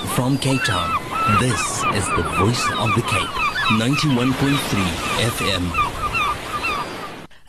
[0.00, 0.90] from Cape Town,
[1.40, 1.60] this
[1.94, 3.28] is the voice of the Cape,
[3.78, 4.56] 91.3
[5.36, 5.92] FM.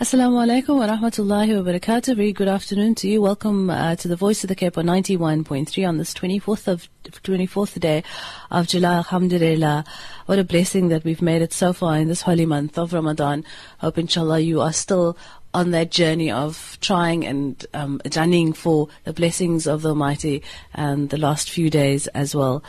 [0.02, 2.16] Assalamu alaikum wa rahmatullahi wa barakatuh.
[2.16, 3.22] Very good afternoon to you.
[3.22, 7.80] Welcome uh, to the Voice of the Cape on 91.3 on this 24th of 24th
[7.80, 8.04] day
[8.52, 8.96] of July.
[8.96, 9.86] Alhamdulillah.
[10.26, 13.46] What a blessing that we've made it so far in this holy month of Ramadan.
[13.78, 15.16] Hope inshallah you are still
[15.54, 21.10] on that journey of trying and um, running for the blessings of the Almighty and
[21.10, 22.64] the last few days as well.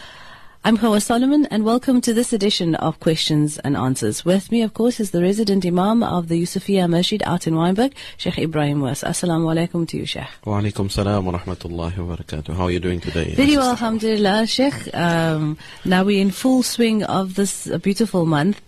[0.67, 4.25] I'm Hawa Solomon and welcome to this edition of Questions and Answers.
[4.25, 7.93] With me, of course, is the resident Imam of the Yusufia Masjid out in Wynberg,
[8.17, 9.03] Sheikh Ebrahim Moos.
[9.03, 10.27] Assalamu alaikum to you, Sheikh.
[10.47, 12.57] Wa alaikum salam wa rahmatullahi wa barakatuh.
[12.57, 13.35] How are you doing today?
[13.35, 14.95] Very well, alhamdulillah, Sheikh.
[14.95, 18.63] Um, now we're in full swing of this beautiful month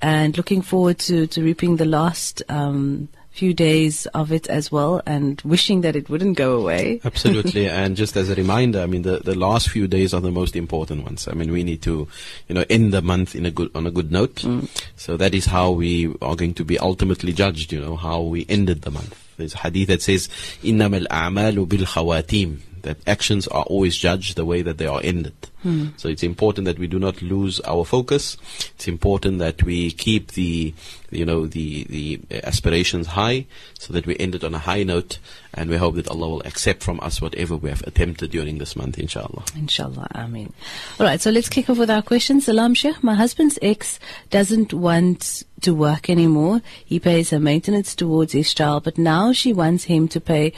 [0.00, 3.08] and looking forward to, to reaping the last um,
[3.39, 7.01] few days of it as well and wishing that it wouldn't go away.
[7.03, 7.67] Absolutely.
[7.67, 10.55] and just as a reminder, I mean, the, the last few days are the most
[10.55, 11.27] important ones.
[11.27, 12.07] I mean, we need to,
[12.47, 14.35] you know, end the month in a good, on a good note.
[14.35, 14.69] Mm.
[14.95, 18.45] So that is how we are going to be ultimately judged, you know, how we
[18.47, 19.21] ended the month.
[19.35, 20.29] There's a hadith that says,
[20.63, 25.34] إِنَّمَا الْأَعْمَالُ بِالْخَوَاتِيمِ that actions are always judged the way that they are ended.
[25.62, 25.88] Hmm.
[25.96, 28.36] So it's important that we do not lose our focus.
[28.74, 30.72] It's important that we keep the,
[31.10, 33.46] you know, the, the aspirations high
[33.78, 35.18] so that we end it on a high note
[35.52, 38.74] and we hope that Allah will accept from us whatever we have attempted during this
[38.74, 39.44] month, inshallah.
[39.54, 40.52] Inshallah, Ameen.
[40.98, 42.46] Alright, so let's kick off with our questions.
[42.46, 43.98] Salam Sheikh, my husband's ex
[44.30, 46.62] doesn't want to work anymore.
[46.84, 50.54] He pays her maintenance towards his child, but now she wants him to pay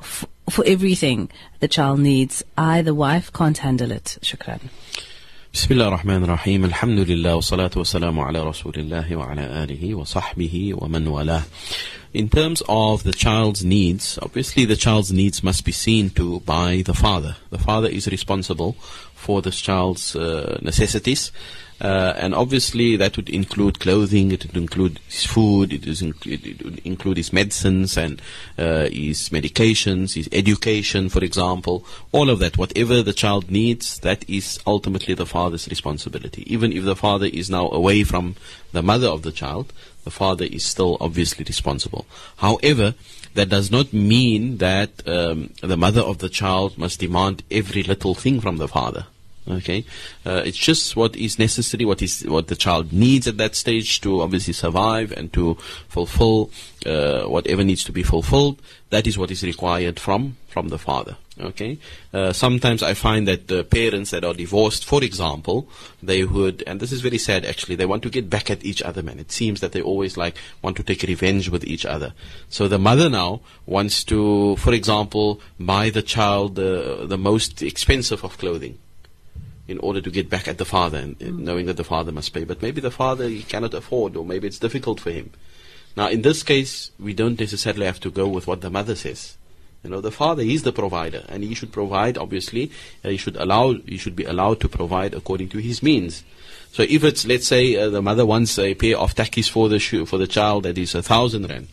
[0.00, 2.43] f- for everything the child needs.
[2.57, 4.17] I, the wife, can't handle it.
[4.21, 4.69] Shukran.
[5.53, 11.07] بسم الله الرحمن الرحيم الحمد لله والصلاة والسلام على رسول الله وعلى آله وصحبه ومن
[11.07, 11.43] والاه
[12.13, 16.83] In terms of the child's needs, obviously the child's needs must be seen to by
[16.85, 17.35] the father.
[17.49, 18.77] The father is responsible
[19.13, 21.31] for this child's uh, necessities.
[21.80, 26.26] Uh, and obviously that would include clothing, it would include his food, it, is inc-
[26.26, 28.22] it would include his medicines and
[28.58, 31.84] uh, his medications, his education, for example.
[32.12, 36.50] All of that, whatever the child needs, that is ultimately the father's responsibility.
[36.52, 38.36] Even if the father is now away from
[38.72, 39.72] the mother of the child,
[40.04, 42.06] the father is still obviously responsible.
[42.36, 42.94] However,
[43.34, 48.14] that does not mean that um, the mother of the child must demand every little
[48.14, 49.06] thing from the father.
[49.48, 49.84] Okay,
[50.24, 54.00] uh, it's just what is necessary, what is what the child needs at that stage
[54.00, 55.54] to obviously survive and to
[55.88, 56.50] fulfill
[56.84, 58.60] uh, whatever needs to be fulfilled.
[58.90, 61.16] That is what is required from from the father.
[61.38, 61.78] Okay,
[62.12, 65.68] uh, sometimes I find that the parents that are divorced, for example,
[66.02, 68.82] they would, and this is very sad actually, they want to get back at each
[68.82, 69.00] other.
[69.00, 72.14] Man, it seems that they always like want to take revenge with each other.
[72.48, 78.24] So the mother now wants to, for example, buy the child the the most expensive
[78.24, 78.78] of clothing
[79.68, 81.38] in order to get back at the father, and, mm.
[81.38, 82.44] knowing that the father must pay.
[82.44, 85.30] But maybe the father he cannot afford, or maybe it's difficult for him.
[85.96, 89.36] Now, in this case, we don't necessarily have to go with what the mother says.
[89.82, 92.18] You know, the father is the provider, and he should provide.
[92.18, 92.70] Obviously,
[93.04, 96.22] uh, he should allow, he should be allowed to provide according to his means.
[96.72, 99.78] So, if it's let's say uh, the mother wants a pair of tackies for the
[99.78, 101.68] shoe for the child that is a thousand rand,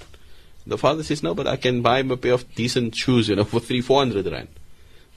[0.66, 3.36] the father says no, but I can buy him a pair of decent shoes, you
[3.36, 4.48] know, for three four hundred rand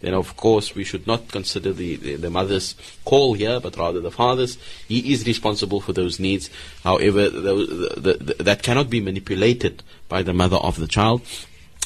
[0.00, 2.74] then of course we should not consider the, the, the, mother's
[3.04, 4.58] call here, but rather the father's.
[4.86, 6.50] He is responsible for those needs.
[6.84, 11.22] However, the, the, that cannot be manipulated by the mother of the child.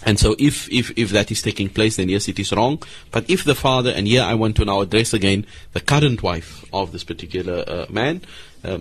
[0.05, 2.83] And so if, if, if that is taking place, then yes, it is wrong.
[3.11, 6.65] But if the father, and here I want to now address again the current wife
[6.73, 8.23] of this particular uh, man,
[8.65, 8.79] uh,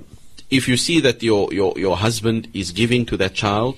[0.50, 3.78] if you see that your, your, your husband is giving to that child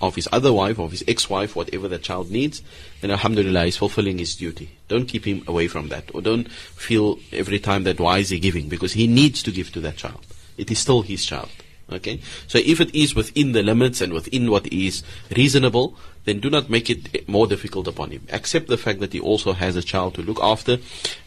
[0.00, 2.62] of his other wife, of his ex-wife, whatever the child needs,
[3.00, 4.70] then alhamdulillah, he's fulfilling his duty.
[4.88, 6.04] Don't keep him away from that.
[6.14, 8.68] Or don't feel every time that why is he giving?
[8.68, 10.26] Because he needs to give to that child.
[10.56, 11.50] It is still his child.
[11.92, 12.20] Okay?
[12.46, 15.02] So if it is within the limits and within what is
[15.36, 18.26] reasonable, then do not make it more difficult upon him.
[18.30, 20.78] Accept the fact that he also has a child to look after,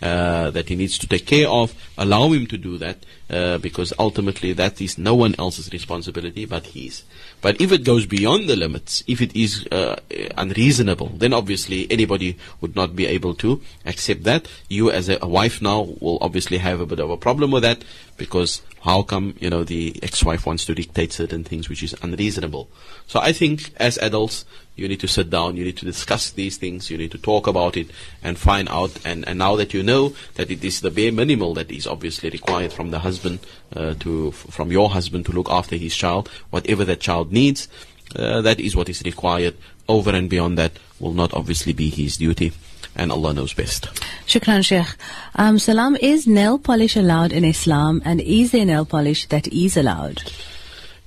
[0.02, 1.74] uh, that he needs to take care of.
[1.98, 2.98] Allow him to do that,
[3.30, 7.04] uh, because ultimately that is no one else's responsibility but his.
[7.44, 9.98] But if it goes beyond the limits, if it is uh,
[10.38, 14.48] unreasonable, then obviously anybody would not be able to accept that.
[14.70, 17.84] You as a, wife now will obviously have a bit of a problem with that,
[18.16, 22.70] because how come, you know, the ex-wife wants to dictate certain things which is unreasonable?
[23.08, 24.46] So I think as adults,
[24.76, 27.46] you need to sit down, you need to discuss these things, you need to talk
[27.46, 27.92] about it
[28.24, 29.06] and find out.
[29.06, 32.32] And, and now that you know that it is the bare minimal that is obviously
[32.32, 33.40] required from the husband
[33.76, 37.68] uh, to, from your husband to look after his child, whatever that child needs,
[38.16, 39.56] uh, that is what is required.
[39.88, 42.52] over and beyond that will not obviously be his duty.
[42.96, 43.86] And Allah knows best.
[44.28, 44.86] Shukran, Sheikh.
[45.36, 49.76] Um, Salam, is nail polish allowed in Islam and is there nail polish that is
[49.76, 50.22] allowed?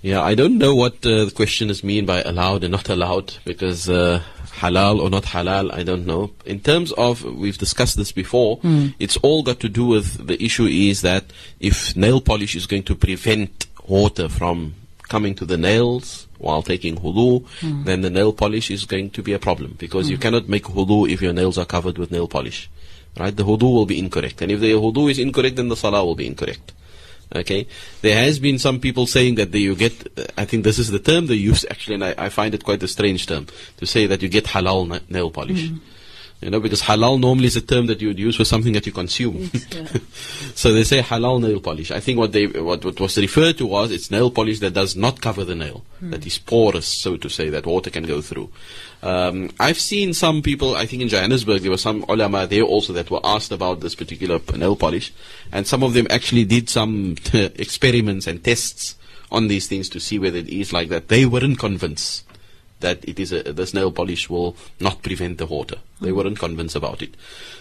[0.02, 3.88] Yeah, I don't know what uh, the questioners mean by allowed and not allowed because
[3.88, 4.20] uh,
[4.61, 6.32] halal or not halal, I don't know.
[6.44, 8.58] In terms of, we've discussed this before,
[8.99, 11.25] it's all got to do with the issue is that
[11.61, 14.75] if nail polish is going to prevent water from
[15.08, 17.44] coming to the nails while taking wudu,
[17.85, 21.11] then the nail polish is going to be a problem because you cannot make wudu
[21.11, 22.69] if your nails are covered with nail polish.
[23.19, 23.35] Right?
[23.35, 24.43] The wudu will be incorrect.
[24.43, 26.73] And if the wudu is incorrect, then the salah will be incorrect.
[27.35, 27.67] Okay,
[28.03, 30.17] there has been some people saying that they, you get.
[30.17, 32.62] Uh, I think this is the term they use actually, and I, I find it
[32.62, 33.49] quite a strange term
[33.79, 35.70] to say that you get halal na- nail polish.
[36.43, 38.85] You know, because halal normally is a term that you would use for something that
[38.85, 39.50] you consume.
[40.55, 41.91] so they say halal nail polish.
[41.91, 44.97] I think what they what, what was referred to was it's nail polish that does
[44.97, 48.50] not cover the nail, that is porous, so to say, that water can go through.
[49.03, 52.93] Um, I've seen some people, I think in Johannesburg, there were some ulama there also
[52.93, 55.15] that were asked about this particular nail polish,
[55.53, 58.97] and some of them actually did some experiments and tests
[59.33, 61.09] on these things to see whether it is like that.
[61.09, 62.25] They weren't convinced
[62.87, 65.79] that it is a, this nail polish will not prevent the water.
[66.00, 67.15] They weren't convinced about it.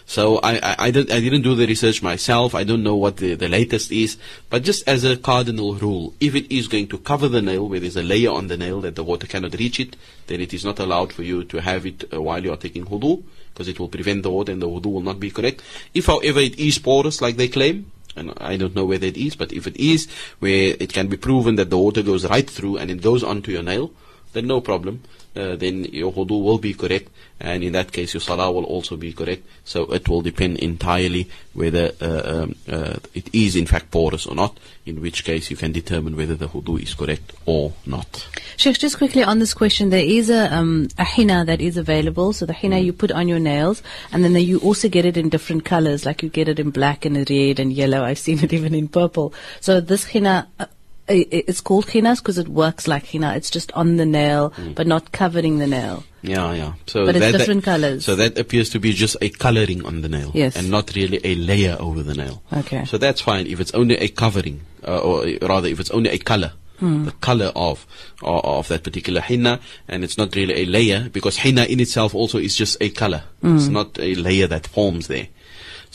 [0.05, 2.53] So I, I, I, didn't, I didn't do the research myself.
[2.53, 4.17] I don't know what the, the latest is.
[4.49, 7.79] But just as a cardinal rule, if it is going to cover the nail, where
[7.79, 9.95] there's a layer on the nail that the water cannot reach it,
[10.27, 12.85] then it is not allowed for you to have it uh, while you are taking
[12.85, 13.23] wudu,
[13.53, 15.63] because it will prevent the water and the wudu will not be correct.
[15.93, 19.35] If however it is porous like they claim, and I don't know whether it is,
[19.35, 20.07] but if it is,
[20.39, 23.51] where it can be proven that the water goes right through and it goes onto
[23.51, 23.91] your nail,
[24.35, 25.01] then no problem.
[25.35, 27.09] Uh, then your wudu will be correct,
[27.41, 29.45] and in that case your salah will also be correct.
[29.65, 34.35] So it will depend entirely whether uh, um, uh, it is in fact porous or
[34.35, 34.57] not.
[34.85, 38.27] In which case you can determine whether the wudu is correct or not.
[38.55, 42.31] Sheikh, just quickly on this question, there is a, um, a henna that is available.
[42.31, 43.81] So the henna you put on your nails,
[44.13, 47.03] and then you also get it in different colors, like you get it in black
[47.03, 48.03] and red and yellow.
[48.03, 49.33] I've seen it even in purple.
[49.59, 50.67] So this henna, uh,
[51.07, 53.35] it's called henna because it works like henna.
[53.35, 56.03] It's just on the nail, but not covering the nail.
[56.21, 56.73] Yeah, yeah.
[56.87, 58.03] So But it's that, that- different colours.
[58.05, 60.55] So that appears to be just a coloring on the nail, Yes.
[60.55, 62.41] and not really a layer over the nail.
[62.51, 62.85] Okay.
[62.85, 66.17] So that's fine if it's only a covering, uh, or rather, if it's only a
[66.17, 66.53] color.
[66.79, 67.05] Hmm.
[67.05, 67.85] The color of,
[68.21, 72.13] of of that particular henna, and it's not really a layer because henna in itself
[72.13, 73.23] also is just a color.
[73.41, 73.55] Hmm.
[73.55, 75.27] It's not a layer that forms there.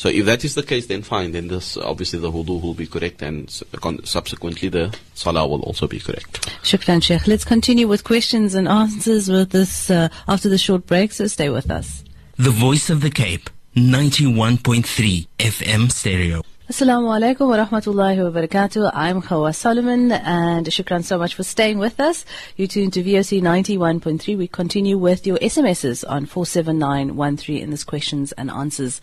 [0.01, 1.33] So if that is the case, then fine.
[1.33, 6.01] Then this obviously the wudu will be correct, and subsequently the salah will also be
[6.01, 6.41] correct.
[6.63, 7.27] Shukran, Sheikh.
[7.27, 11.13] Let's continue with questions and answers with this uh, after the short break.
[11.13, 12.03] So stay with us.
[12.39, 16.43] The Voice of the Cape, 91.3 FM stereo.
[16.69, 18.91] Assalamu alaikum wa rahmatullahi wa barakatuh.
[18.93, 22.25] I'm Khawa Solomon and shukran so much for staying with us.
[22.57, 24.37] You tuned to VOC 91.3.
[24.37, 29.01] We continue with your SMSs on 47913 in this questions and answers.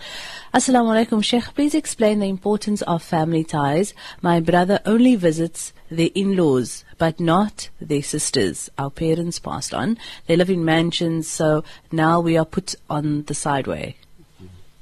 [0.53, 1.53] Assalamu alaikum Sheikh.
[1.55, 3.93] Please explain the importance of family ties.
[4.21, 8.69] My brother only visits their in-laws but not their sisters.
[8.77, 9.97] Our parents passed on.
[10.25, 13.95] They live in mansions so now we are put on the sideway.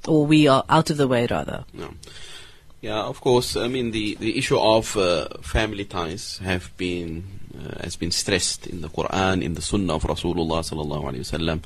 [0.08, 1.66] Or we are out of the way rather.
[1.74, 1.92] No.
[2.82, 3.56] Yeah, of course.
[3.56, 7.24] I mean, the, the issue of uh, family ties have been
[7.58, 11.64] uh, has been stressed in the Quran, in the Sunnah of Rasulullah sallallahu alaihi wasallam.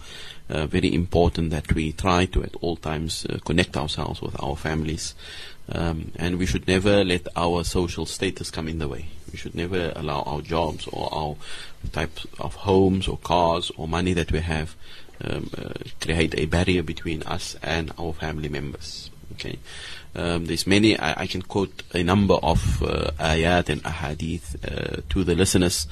[0.50, 4.56] Uh, very important that we try to at all times uh, connect ourselves with our
[4.56, 5.16] families,
[5.72, 9.08] um, and we should never let our social status come in the way.
[9.32, 11.36] We should never allow our jobs or our
[11.92, 14.76] types of homes or cars or money that we have
[15.23, 19.11] um, uh, create a barrier between us and our family members.
[19.33, 19.59] Okay.
[20.17, 25.03] Um, there's many, I, I can quote a number of uh, ayat and ahadith uh,
[25.09, 25.89] to the listeners.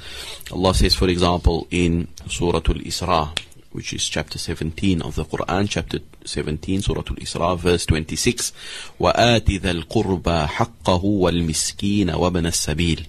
[0.53, 3.37] Allah says, for example, in Surah Al-Isra,
[3.73, 8.53] which is chapter 17 of the Quran, chapter 17, Surah Al-Isra, verse 26,
[9.01, 13.07] وَآتِ ذَا الْقُرْبَى حَقَّهُ وَالْمِسْكِينَ وَابْنَ السَّبِيلِ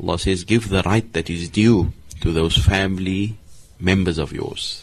[0.00, 3.36] Allah says, give the right that is due to those family
[3.80, 4.81] members of yours,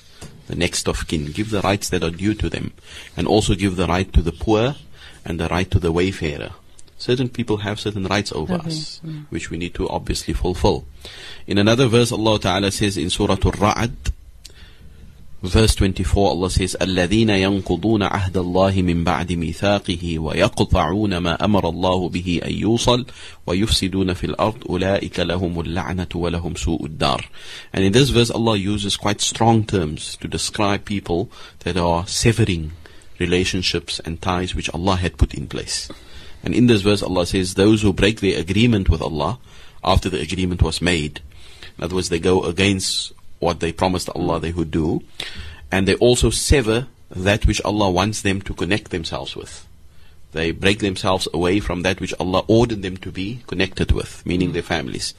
[0.51, 1.33] the next of kin.
[1.33, 2.73] Give the rights that are due to them.
[3.17, 4.77] And also give the right to the poor
[5.25, 6.51] and the right to the wayfarer.
[6.99, 8.69] Certain people have certain rights over mm-hmm.
[8.69, 9.25] us, mm.
[9.31, 10.85] which we need to obviously fulfill.
[11.47, 13.97] In another verse, Allah Ta'ala says in Surah Al-Ra'd,
[15.46, 22.10] Verse 24, Allah says, الَّذِينَ يَنقُضُونَ عَهْدَ اللَّهِ مِنْ بَعْدِ مِيثَاقِهِ وَيَقْطَعُونَ مَا أَمَرَ اللَّهُ
[22.10, 23.06] بِهِ أَن يُوصَلْ
[23.46, 27.26] وَيُفْسِدُونَ فِي الْأَرْضِ أُولَئِكَ لَهُمُ اللَّعْنَةُ وَلَهُمْ سُوءُ الدَّارِ
[27.74, 32.72] And in this verse, Allah uses quite strong terms to describe people that are severing
[33.20, 35.92] relationships and ties which Allah had put in place.
[36.44, 39.38] And in this verse, Allah says, those who break their agreement with Allah
[39.84, 41.22] after the agreement was made,
[41.78, 45.02] in other words, they go against what they promised Allah they would do.
[45.72, 49.66] And they also sever that which Allah wants them to connect themselves with.
[50.36, 54.52] They break themselves away from that which Allah ordered them to be connected with, meaning
[54.52, 55.14] their families.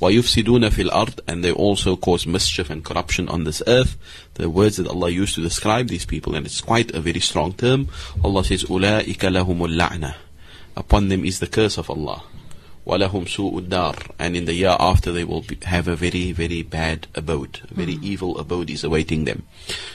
[0.00, 3.98] وَيُفْسِدُونَ فِي الْأَرْضِ And they also cause mischief and corruption on this earth.
[4.34, 7.52] The words that Allah used to describe these people, and it's quite a very strong
[7.52, 7.88] term.
[8.24, 10.14] Allah says, أُولَٰئِكَ لَهُمُ اللَّعْنَةِ
[10.78, 12.22] Upon them is the curse of Allah.
[12.88, 16.62] وَلَهُمْ سُوءُ الدَّارِ And in the year after they will be, have a very, very
[16.62, 17.60] bad abode.
[17.70, 19.44] A very evil abode is awaiting them.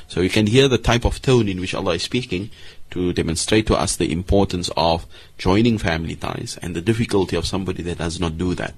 [0.07, 2.49] So you can hear the type of tone in which Allah is speaking
[2.91, 5.05] to demonstrate to us the importance of
[5.37, 8.73] joining family ties and the difficulty of somebody that does not do that.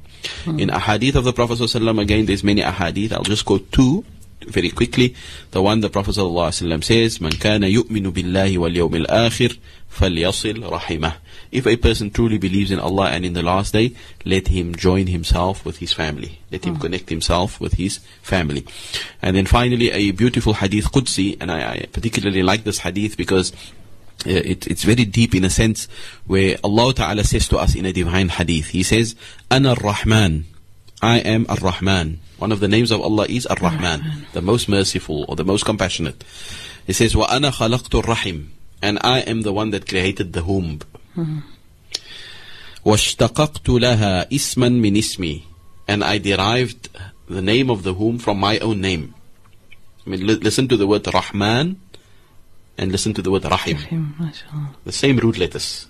[0.45, 4.03] In ahadith of the Prophet ﷺ, again there's many ahadith, I'll just quote two
[4.47, 5.15] very quickly.
[5.51, 9.57] The one the Prophet ﷺ says, من كان يؤمن بالله واليوم الآخر
[9.95, 11.13] فليصل رحمه.
[11.51, 13.93] If a person truly believes in Allah and in the last day,
[14.25, 16.39] let him join himself with his family.
[16.49, 18.65] Let him connect himself with his family.
[19.21, 23.51] And then finally, a beautiful hadith Qudsi, and I, I particularly like this hadith because
[24.25, 25.87] uh, it, it's very deep in a sense
[26.25, 29.15] where Allah Ta'ala says to us in a divine hadith, He says,
[29.49, 30.45] Ana Ar-Rahman,
[31.01, 32.19] I am Ar-Rahman.
[32.37, 36.23] One of the names of Allah is Ar-Rahman, the most merciful or the most compassionate.
[36.87, 40.79] He says, Wa ana khalaqtu rahim and I am the one that created the womb.
[42.85, 45.41] واشتققت لها اسما من اسمي
[45.87, 46.89] and I derived
[47.29, 49.13] the name of the womb from my own name.
[50.05, 51.79] I mean, li- listen to the word Rahman
[52.77, 53.77] and listen to the word Rahim.
[53.77, 54.69] Rahim, mashallah.
[54.85, 55.87] The same root letters.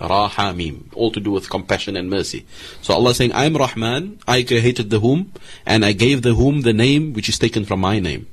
[0.00, 0.90] Ra, Ha, Mim.
[0.94, 2.44] All to do with compassion and mercy.
[2.82, 5.32] So Allah is saying, I am Rahman, I created the womb,
[5.64, 8.26] and I gave the womb the name which is taken from my name.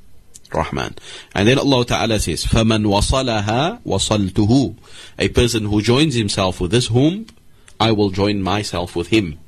[0.52, 0.96] Rahman.
[1.34, 4.76] And then Allah Ta'ala says, فَمَنْ وَصَلَهَا وَصَلْتُهُ
[5.18, 7.26] A person who joins himself with this womb,
[7.80, 9.38] I will join myself with him.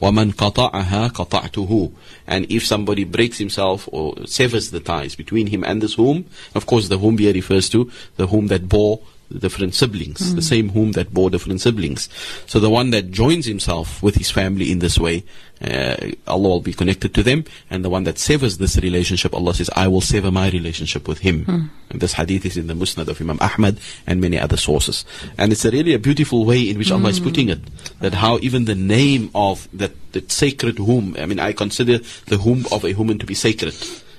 [0.00, 1.92] وَمَنْ قَطَعَهَا قَطَعْتُهُ
[2.26, 6.66] And if somebody breaks himself or severs the ties between him and this womb, of
[6.66, 9.00] course the womb here refers to the womb that bore
[9.39, 12.09] different siblings, the same womb that bore different siblings.
[12.45, 15.23] So the one that joins himself with his family in this way,
[15.61, 15.95] uh,
[16.27, 19.69] Allah will be connected to them, and the one that severs this relationship, Allah says,
[19.75, 21.69] I will sever my relationship with him.
[21.89, 25.05] And this hadith is in the Musnad of Imam Ahmad and many other sources.
[25.37, 27.59] And it's a really a beautiful way in which Allah is putting it,
[27.99, 32.39] that how even the name of that, that sacred womb, I mean, I consider the
[32.39, 33.75] womb of a woman to be sacred,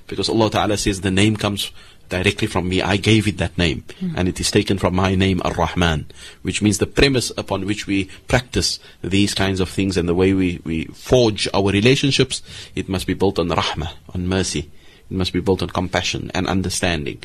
[0.06, 1.72] because Allah Ta'ala says the name comes
[2.08, 2.82] directly from me.
[2.82, 3.84] I gave it that name,
[4.16, 6.06] and it is taken from my name, Ar-Rahman,
[6.42, 10.32] which means the premise upon which we practice these kinds of things and the way
[10.32, 12.42] we, we forge our relationships,
[12.74, 14.70] it must be built on rahmah, on mercy.
[15.10, 17.22] It must be built on compassion and understanding.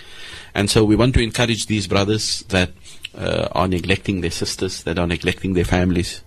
[0.54, 2.72] And so we want to encourage these brothers that
[3.16, 6.22] uh, are neglecting their sisters, that are neglecting their families.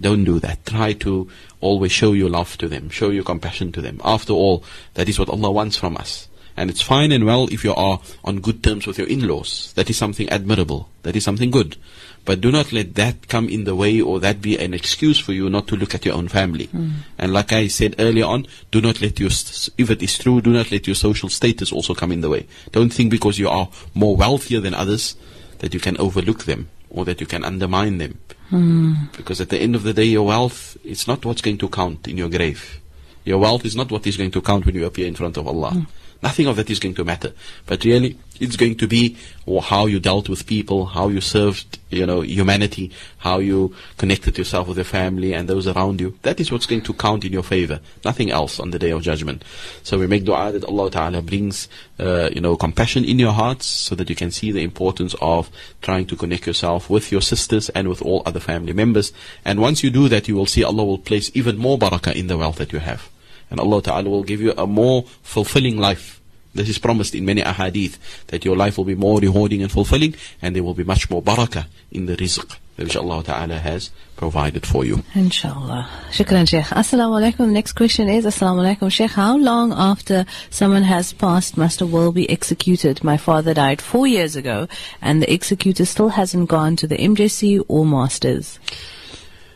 [0.00, 0.64] Don't do that.
[0.66, 1.28] Try to
[1.60, 4.00] always show your love to them, show your compassion to them.
[4.04, 6.28] After all, that is what Allah wants from us.
[6.56, 9.72] And it's fine and well if you are on good terms with your in-laws.
[9.74, 10.88] That is something admirable.
[11.02, 11.76] That is something good.
[12.24, 15.32] But do not let that come in the way or that be an excuse for
[15.32, 16.66] you not to look at your own family.
[16.66, 16.90] Hmm.
[17.18, 20.52] And like I said earlier on, do not let your, if it is true, do
[20.52, 22.46] not let your social status also come in the way.
[22.72, 25.16] Don't think because you are more wealthier than others
[25.58, 28.18] that you can overlook them or that you can undermine them.
[28.48, 28.92] Hmm.
[29.16, 32.08] Because at the end of the day, your wealth is not what's going to count
[32.08, 32.80] in your grave.
[33.24, 35.46] Your wealth is not what is going to count when you appear in front of
[35.46, 35.86] Allah.
[36.22, 37.32] Nothing of that is going to matter.
[37.66, 39.16] But really, it's going to be
[39.64, 44.68] how you dealt with people, how you served, you know, humanity, how you connected yourself
[44.68, 46.18] with your family and those around you.
[46.22, 47.78] That is what's going to count in your favor.
[48.06, 49.44] Nothing else on the day of judgment.
[49.82, 51.68] So we make dua that Allah Ta'ala brings,
[52.00, 55.50] uh, you know, compassion in your hearts so that you can see the importance of
[55.82, 59.12] trying to connect yourself with your sisters and with all other family members.
[59.44, 62.28] And once you do that, you will see Allah will place even more barakah in
[62.28, 63.10] the wealth that you have.
[63.50, 66.20] And Allah Ta'ala will give you a more fulfilling life.
[66.54, 67.98] This is promised in many ahadith
[68.28, 71.20] that your life will be more rewarding and fulfilling and there will be much more
[71.22, 75.04] barakah in the rizq which Allah Ta'ala has provided for you.
[75.14, 75.88] Inshallah.
[76.10, 76.64] Shukran, Sheikh.
[76.66, 77.46] Assalamu alaikum.
[77.46, 79.12] The next question is Assalamu alaikum, Sheikh.
[79.12, 83.04] How long after someone has passed must a will be executed?
[83.04, 84.66] My father died four years ago,
[85.00, 88.58] and the executor still hasn't gone to the MJC or Masters.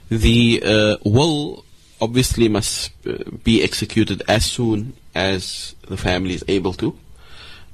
[0.08, 1.64] The uh, will
[2.00, 6.96] obviously must uh, be executed as soon as the family is able to.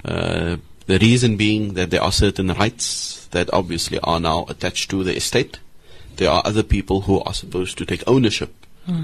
[0.04, 5.02] Uh, the reason being that there are certain rights that obviously are now attached to
[5.02, 5.59] the estate.
[6.16, 8.54] There are other people who are supposed to take ownership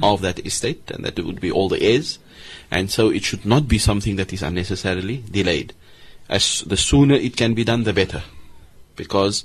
[0.03, 2.19] of that estate, and that would be all the heirs.
[2.71, 5.73] And so it should not be something that is unnecessarily delayed.
[6.29, 8.23] As the sooner it can be done, the better.
[8.95, 9.45] Because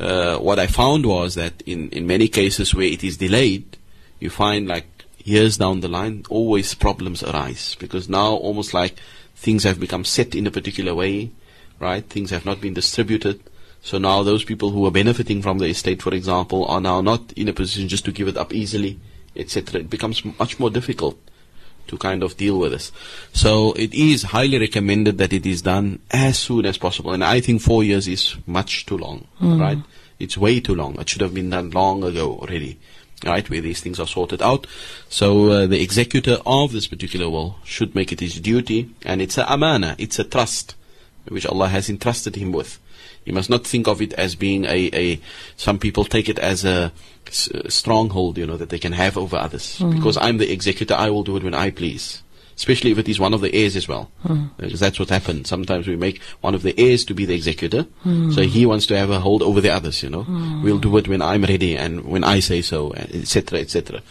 [0.00, 3.76] uh, what I found was that in, in many cases where it is delayed,
[4.20, 4.97] you find like
[5.28, 7.76] years down the line, always problems arise.
[7.78, 8.96] Because now almost like
[9.36, 11.30] things have become set in a particular way,
[11.78, 12.04] right?
[12.08, 13.40] Things have not been distributed.
[13.82, 17.32] So now those people who are benefiting from the estate, for example, are now not
[17.34, 18.98] in a position just to give it up easily,
[19.36, 19.80] etc.
[19.80, 21.18] It becomes much more difficult
[21.88, 22.92] to kind of deal with this.
[23.32, 27.12] So it is highly recommended that it is done as soon as possible.
[27.12, 29.60] And I think four years is much too long, hmm.
[29.60, 29.78] right?
[30.18, 30.98] It's way too long.
[31.00, 32.78] It should have been done long ago already,
[33.24, 33.48] right?
[33.50, 34.66] Where these things are sorted out.
[35.08, 39.38] So uh, the executor of this particular will should make it his duty, and it's
[39.38, 40.74] a amana, it's a trust,
[41.28, 42.78] which Allah has entrusted him with.
[43.24, 45.20] You must not think of it as being a, a
[45.56, 46.92] some people take it as a
[47.26, 49.78] s- stronghold, you know, that they can have over others.
[49.80, 52.22] Because I'm the executor, I will do it when I please.
[52.58, 54.10] Especially if it is one of the heirs as well.
[54.58, 55.48] Because that's what happens.
[55.48, 57.86] Sometimes we make one of the heirs to be the executor.
[58.34, 60.26] So he wants to have a hold over the others, you know.
[60.64, 64.02] We'll do it when I'm ready and when I say so, etc., etc.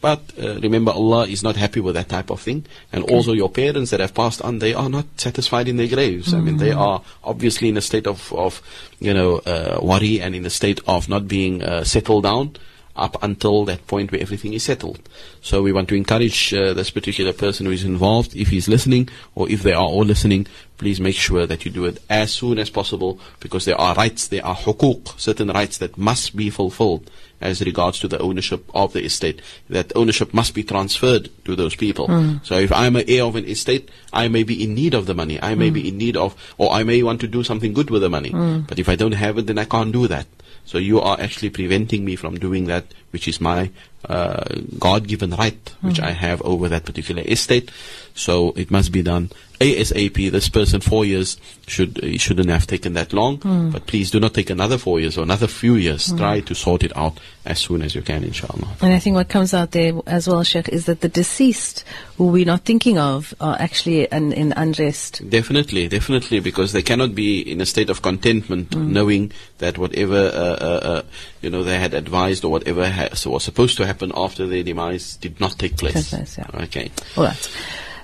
[0.00, 2.66] But uh, remember, Allah is not happy with that type of thing.
[2.92, 6.32] And also, your parents that have passed on, they are not satisfied in their graves.
[6.32, 8.62] I mean, they are obviously in a state of, of
[9.00, 12.54] you know, uh, worry and in a state of not being uh, settled down
[12.98, 15.00] up until that point where everything is settled.
[15.40, 19.08] So we want to encourage uh, this particular person who is involved, if he's listening
[19.34, 20.46] or if they are all listening,
[20.78, 24.28] please make sure that you do it as soon as possible because there are rights,
[24.28, 28.92] there are hukuk, certain rights that must be fulfilled as regards to the ownership of
[28.92, 29.40] the estate.
[29.68, 32.06] That ownership must be transferred to those people.
[32.06, 32.36] Hmm.
[32.42, 35.14] So if I'm an heir of an estate, I may be in need of the
[35.14, 35.40] money.
[35.40, 35.88] I may be hmm.
[35.88, 38.30] in need of, or I may want to do something good with the money.
[38.30, 38.60] Hmm.
[38.60, 40.26] But if I don't have it, then I can't do that.
[40.68, 43.70] So you are actually preventing me from doing that, which is my
[44.04, 44.44] uh,
[44.78, 47.70] God-given right, which I have over that particular estate.
[48.14, 50.30] So it must be done ASAP.
[50.30, 51.36] This person, four years,
[51.66, 53.38] should shouldn't have taken that long.
[53.72, 56.12] But please do not take another four years or another few years.
[56.12, 58.68] Try to sort it out as soon as you can, inshallah.
[58.80, 61.84] And I think what comes out there as well, Sheikh, is that the deceased,
[62.16, 65.28] who we're not thinking of, are actually in, in unrest.
[65.28, 70.56] Definitely, definitely, because they cannot be in a state of contentment, knowing that whatever uh,
[70.60, 71.02] uh, uh,
[71.42, 74.62] you know they had advised or whatever ha- so was supposed to happen after their
[74.62, 75.94] demise did not take place.
[75.94, 76.62] Take place, yeah.
[76.64, 76.90] Okay.
[77.16, 77.50] All right.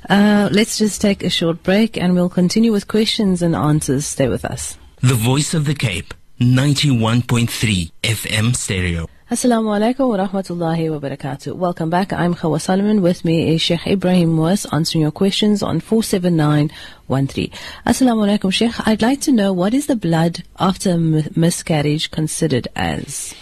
[0.09, 4.05] Uh, let's just take a short break and we'll continue with questions and answers.
[4.07, 4.77] Stay with us.
[5.01, 9.07] The Voice of the Cape, 91.3 FM stereo.
[9.31, 11.55] Assalamu alaikum wa rahmatullahi wa barakatuh.
[11.57, 12.13] Welcome back.
[12.13, 13.01] I'm Khawa Solomon.
[13.01, 17.51] With me is Sheikh Ebrahim Moos answering your questions on 47913.
[17.87, 18.87] Assalamu alaikum, Sheikh.
[18.87, 23.35] I'd like to know what is the blood after miscarriage considered as?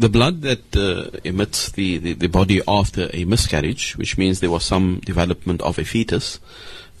[0.00, 4.50] The blood that uh, emits the, the, the body after a miscarriage, which means there
[4.50, 6.40] was some development of a fetus,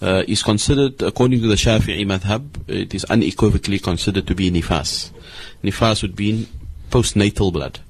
[0.00, 5.10] uh, is considered, according to the Shafi'i madhab, it is unequivocally considered to be nifas.
[5.64, 6.46] Nifas would be
[6.90, 7.80] postnatal blood,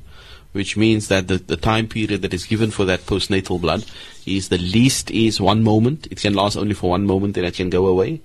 [0.53, 3.85] which means that the, the time period that is given for that postnatal blood
[4.27, 6.07] is the least is one moment.
[6.11, 8.21] It can last only for one moment, then it can go away.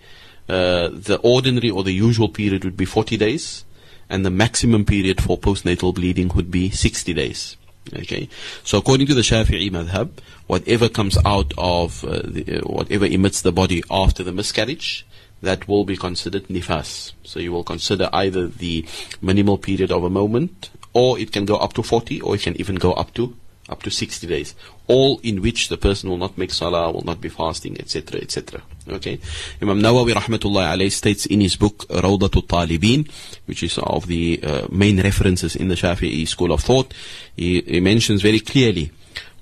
[0.48, 3.66] Uh, the ordinary or the usual period would be 40 days
[4.10, 7.58] and the maximum period for postnatal bleeding would be 60 days.
[7.94, 8.30] Okay,
[8.64, 10.12] so according to the Shafi'i madhab,
[10.48, 15.06] whatever comes out of uh, the, uh, whatever emits the body after the miscarriage,
[15.42, 17.12] that will be considered nifas.
[17.24, 18.86] So you will consider either the
[19.22, 22.60] minimal period of a moment, or it can go up to 40, or it can
[22.60, 23.36] even go up to
[23.69, 24.56] up to 60 days,
[24.88, 28.62] all in which the person will not make salah, will not be fasting, etc., etc.
[28.89, 29.19] Okay,
[29.62, 33.10] Imam Nawawi rahmatullah alayhi states in his book Rawdatul Talibin,
[33.45, 36.93] which is of the uh, main references in the Shafi'i school of thought,
[37.36, 38.91] he, he mentions very clearly,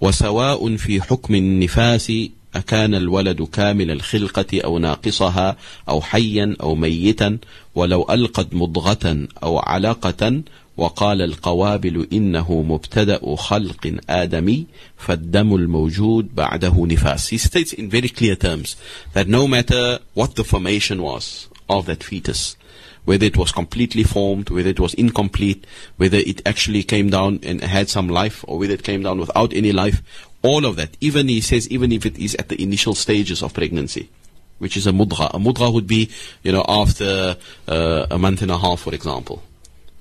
[0.01, 2.11] وسواء في حكم النفاس
[2.55, 5.57] أكان الولد كامل الخلقة أو ناقصها
[5.89, 7.37] أو حيا أو ميتا
[7.75, 10.41] ولو ألقت مضغة أو علقة
[10.82, 14.65] وقال القوابل إنه مبتدأ خلق آدمي
[14.98, 18.76] فالدم الموجود بعده نفاس He states in very clear terms
[19.13, 22.58] that no matter what the formation was of that fetus
[23.06, 25.65] whether it was completely formed, whether it was incomplete,
[25.98, 29.52] whether it actually came down and had some life, or whether it came down without
[29.54, 30.04] any life,
[30.44, 30.96] all of that.
[31.02, 34.08] Even he says, even if it is at the initial stages of pregnancy,
[34.60, 35.28] which is a mudgha.
[35.34, 36.12] A mudgha would be,
[36.44, 39.41] you know, after uh, a month and a half, for example.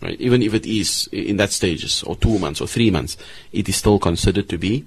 [0.03, 0.19] Right?
[0.21, 3.17] Even if it is in that stages, or two months, or three months,
[3.53, 4.85] it is still considered to be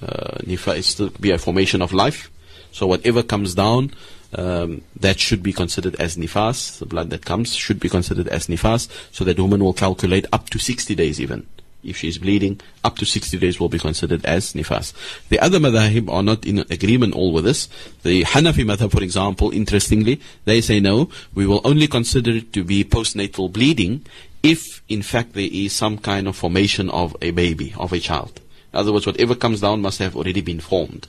[0.00, 0.82] uh, nifa.
[0.82, 2.30] Still be a formation of life.
[2.70, 3.92] So whatever comes down,
[4.34, 6.78] um, that should be considered as nifas.
[6.78, 8.88] The blood that comes should be considered as nifas.
[9.12, 11.46] So that woman will calculate up to 60 days even.
[11.84, 14.92] If she is bleeding, up to 60 days will be considered as nifas.
[15.28, 17.68] The other madhahib are not in agreement all with this.
[18.04, 22.62] The Hanafi madhab, for example, interestingly, they say no, we will only consider it to
[22.62, 24.06] be postnatal bleeding
[24.42, 28.40] if, in fact, there is some kind of formation of a baby, of a child.
[28.72, 31.08] In other words, whatever comes down must have already been formed.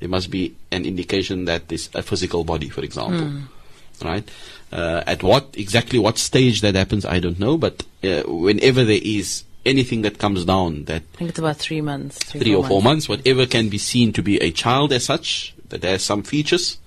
[0.00, 3.48] There must be an indication that there's a physical body, for example.
[4.04, 4.28] Right?
[4.70, 7.56] Uh, at what exactly what stage that happens, I don't know.
[7.56, 11.80] But uh, whenever there is anything that comes down that I think it's about three
[11.80, 12.18] months.
[12.18, 15.54] Three, three or four months, whatever can be seen to be a child as such,
[15.70, 16.78] that has some features,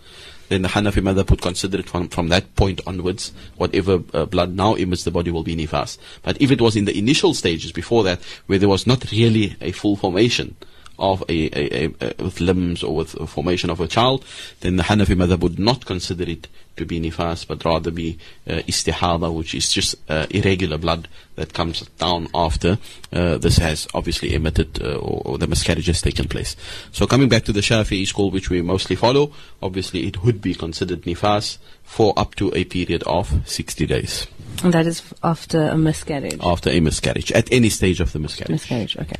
[0.49, 4.55] then the Hanafi madhab would consider it from, from that point onwards, whatever uh, blood
[4.55, 5.97] now emits the body will be nifas.
[6.21, 9.55] But if it was in the initial stages before that, where there was not really
[9.61, 10.55] a full formation,
[10.99, 14.25] of a, a, a, with limbs or with formation of a child,
[14.61, 18.61] then the Hanafi madhab would not consider it to be nifas, but rather be uh,
[18.67, 22.77] istihada, which is just uh, irregular blood that comes down after
[23.13, 26.55] uh, this has obviously emitted uh, or, or the miscarriage has taken place.
[26.91, 30.55] So coming back to the Shafi'i school, which we mostly follow, obviously it would be
[30.55, 34.27] considered nifas for up to a period of 60 days
[34.63, 36.39] And that is after a miscarriage.
[36.41, 38.51] after a miscarriage, at any stage of the miscarriage.
[38.51, 39.15] Miscarriage, okay.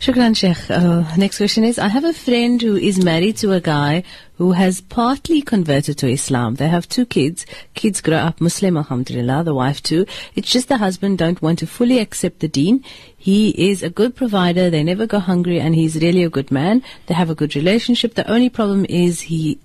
[0.00, 0.70] Shukran, Sheikh.
[0.70, 4.02] Uh, next question is I have a friend who is married to a guy
[4.36, 6.56] who has partly converted to Islam.
[6.56, 7.46] They have two kids.
[7.74, 10.04] Kids grow up Muslim, alhamdulillah, the wife too.
[10.34, 12.84] It's just the husband don't want to fully accept the deen.
[13.16, 14.68] He is a good provider.
[14.68, 16.82] They never go hungry and he's really a good man.
[17.06, 18.14] They have a good relationship.
[18.14, 19.58] The only problem is he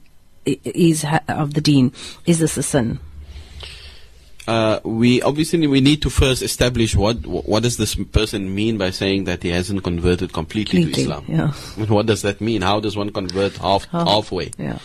[0.46, 1.92] is of the deen.
[2.26, 3.00] Is this a sin?
[4.50, 7.18] Uh, we obviously we need to first establish what
[7.52, 11.24] what does this person mean by saying that he hasn't converted completely, to Islam.
[11.28, 11.52] yeah.
[11.98, 12.62] What does that mean?
[12.70, 14.48] How does one convert half Half- halfway?
[14.58, 14.80] Yeah.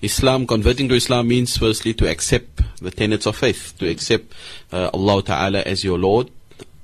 [0.00, 4.32] Islam converting to Islam means firstly to accept the tenets of faith, to accept
[4.72, 6.30] uh, Allah Taala as your Lord,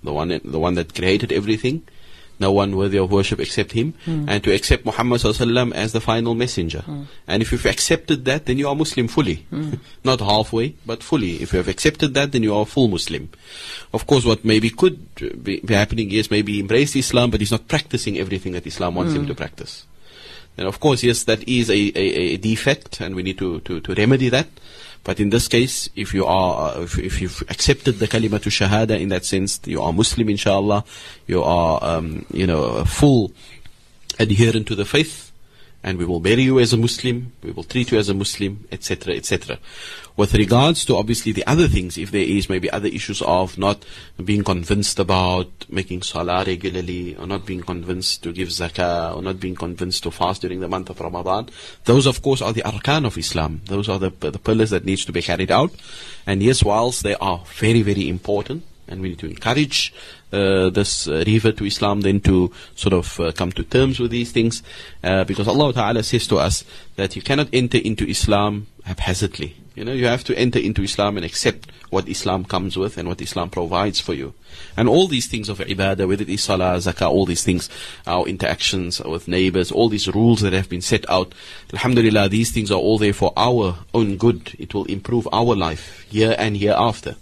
[0.04, 1.82] the one the one that created everything,
[2.38, 4.28] no one worthy of worship except Him, hmm.
[4.28, 6.80] and to accept Muhammad Sallallahu as the final messenger.
[6.80, 7.04] Hmm.
[7.26, 9.74] And if you've accepted that, then you are Muslim fully, hmm.
[10.04, 11.42] not halfway, but fully.
[11.42, 13.30] If you have accepted that, then you are a full Muslim.
[13.92, 17.52] Of course, what maybe could be, be happening is maybe he embraced Islam, but he's
[17.52, 19.86] not practicing everything that Islam wants him to practice.
[20.58, 23.80] And of course, yes, that is a, a, a defect, and we need to, to,
[23.80, 24.48] to remedy that.
[25.06, 28.98] But in this case, if you are, if, if you've accepted the kalima to shahada
[28.98, 30.84] in that sense, you are Muslim, inshallah,
[31.28, 33.30] you are, um, you know, a full
[34.18, 35.30] adherent to the faith,
[35.84, 38.66] and we will bury you as a Muslim, we will treat you as a Muslim,
[38.72, 39.60] etc., etc.
[40.16, 43.84] With regards to obviously the other things, if there is maybe other issues of not
[44.24, 49.38] being convinced about making salah regularly, or not being convinced to give zakah, or not
[49.38, 51.50] being convinced to fast during the month of Ramadan,
[51.84, 53.60] those of course are the arkan of Islam.
[53.66, 55.72] Those are the, the pillars that needs to be carried out.
[56.26, 59.92] And yes, whilst they are very, very important, and we need to encourage
[60.32, 64.12] uh, this uh, revert to Islam then to sort of uh, come to terms with
[64.12, 64.62] these things
[65.02, 69.56] uh, because Allah Ta'ala says to us that you cannot enter into Islam haphazardly.
[69.75, 73.07] You know, you have to enter into Islam and accept what Islam comes with and
[73.07, 74.33] what Islam provides for you.
[74.75, 77.69] And all these things of ibadah, whether it is salah, zakah, all these things,
[78.05, 81.33] our interactions with neighbors, all these rules that have been set out,
[81.73, 84.53] alhamdulillah, these things are all there for our own good.
[84.59, 87.15] It will improve our life here and hereafter.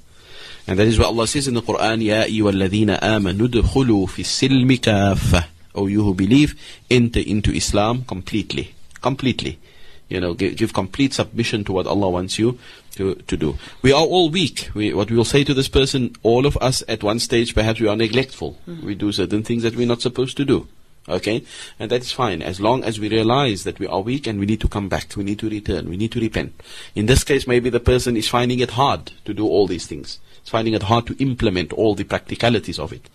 [0.66, 4.22] And that is what Allah says in the Quran, يَا أَيُّهَا الَّذِينَ آمَنُوا ادْخُلُوا فِي
[4.22, 6.56] السِّلْمِ كَافَّةً O you who believe,
[6.90, 8.74] enter into Islam completely.
[9.02, 9.60] Completely.
[10.09, 12.59] You know, give, give complete submission to what Allah wants you
[12.97, 13.57] to, to do.
[13.83, 14.71] We are all weak.
[14.75, 17.81] We, what we will say to this person, all of us at one stage, perhaps
[17.81, 18.59] we are neglectful.
[18.69, 18.87] Mm-hmm.
[18.87, 20.69] We do certain things that we're not supposed to do.
[21.09, 21.45] Okay?
[21.79, 22.43] And that is fine.
[22.43, 25.17] As long as we realize that we are weak and we need to come back,
[25.17, 26.61] we need to return, we need to repent.
[26.95, 30.19] In this case, maybe the person is finding it hard to do all these things.
[30.45, 33.09] It's finding it hard to implement all the practicalities of it.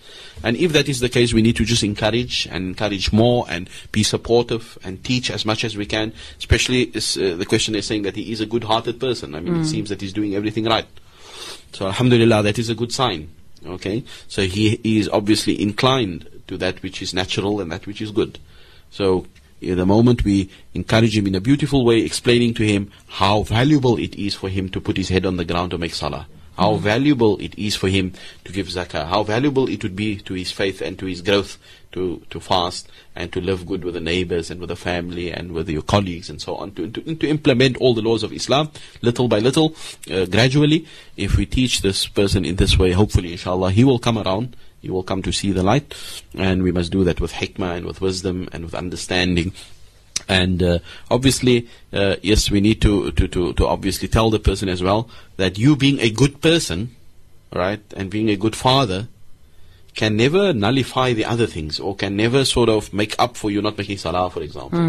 [0.44, 3.70] And if that is the case, we need to just encourage and encourage more and
[3.92, 6.12] be supportive and teach as much as we can.
[6.39, 9.36] Especially, uh, the question is saying that he is a good-hearted person.
[9.36, 10.88] I mean, it seems that he's doing everything right.
[11.72, 13.30] So, alhamdulillah, that is a good sign.
[13.63, 14.04] Okay?
[14.28, 18.39] So, he is obviously inclined to that which is natural and that which is good.
[18.89, 19.28] So,
[19.62, 24.00] in the moment we encourage him in a beautiful way, explaining to him how valuable
[24.00, 26.26] it is for him to put his head on the ground to make salah.
[26.60, 29.08] How valuable it is for him to give zakah.
[29.08, 31.58] How valuable it would be to his faith and to his growth
[31.93, 35.54] to, to fast and to live good with the neighbors and with the family and
[35.54, 36.72] with your colleagues and so on.
[36.74, 39.74] To, to, to implement all the laws of Islam little by little,
[40.12, 40.86] uh, gradually.
[41.15, 44.93] If we teach this person in this way, hopefully, inshallah, he will come around you
[44.93, 45.93] will come to see the light.
[46.34, 49.54] And we must do that with hikmah and with wisdom and with understanding.
[50.27, 50.79] And uh,
[51.10, 55.10] obviously, uh, yes, we need to, to, to, to obviously tell the person as well
[55.38, 56.95] that you being a good person,
[57.53, 59.08] right, and being a good father,
[59.95, 63.62] can never nullify the other things or can never sort of make up for you
[63.62, 64.79] not making salah, for example.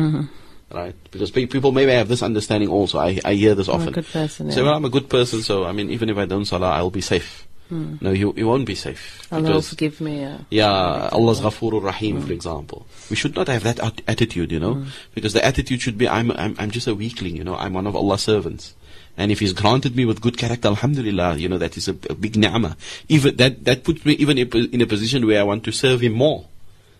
[0.73, 0.95] Right?
[1.11, 2.99] Because pe- people maybe have this understanding also.
[2.99, 3.93] I, I hear this I'm a often.
[3.93, 4.63] good person, yeah.
[4.63, 7.01] well, I'm a good person, so I mean, even if I don't salah, I'll be
[7.01, 7.47] safe.
[7.71, 7.97] Hmm.
[8.01, 9.27] No, he, he won't be safe.
[9.33, 10.25] Allah will forgive me.
[10.25, 11.15] Uh, yeah, hmm.
[11.15, 12.27] Allah's Ghafurur Rahim, hmm.
[12.27, 12.87] for example.
[13.09, 16.33] We should not have that at- attitude, you know, because the attitude should be, I'm,
[16.33, 18.75] I'm, I'm just a weakling, you know, I'm one of Allah's servants.
[19.17, 22.15] And if He's granted me with good character, Alhamdulillah, you know, that is a, a
[22.15, 22.77] big ni'mah.
[23.09, 26.15] Even, that, that puts me even in a position where I want to serve Him
[26.15, 26.47] more.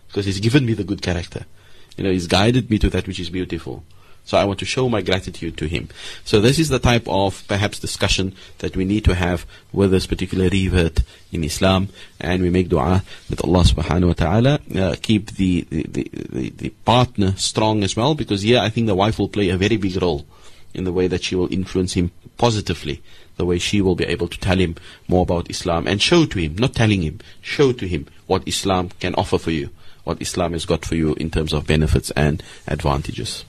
[0.07, 1.45] Because He's given me the good character.
[1.97, 3.83] You know, He's guided me to that which is beautiful.
[4.23, 5.89] So I want to show my gratitude to him.
[6.23, 10.07] So this is the type of perhaps discussion that we need to have with this
[10.07, 15.31] particular revert in Islam, and we make dua that Allah Subhanahu wa Taala uh, keep
[15.31, 19.19] the the, the the the partner strong as well, because here I think the wife
[19.19, 20.25] will play a very big role
[20.73, 23.01] in the way that she will influence him positively,
[23.35, 24.75] the way she will be able to tell him
[25.07, 28.89] more about Islam and show to him, not telling him, show to him what Islam
[29.01, 29.69] can offer for you,
[30.05, 33.43] what Islam has got for you in terms of benefits and advantages.